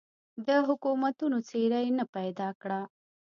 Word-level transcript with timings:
د 0.47 0.49
حکومتونو 0.67 1.37
څېره 1.49 1.79
یې 1.85 1.91
نه 1.99 2.05
پیدا 2.15 2.49
کړه. 2.61 2.81